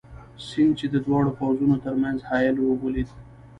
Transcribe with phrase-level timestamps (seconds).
[0.47, 3.09] سیند، چې د دواړو پوځونو تر منځ حایل وو، ولید.